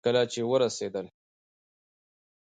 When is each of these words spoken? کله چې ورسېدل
کله 0.03 0.21
چې 0.31 0.39
ورسېدل 0.51 1.07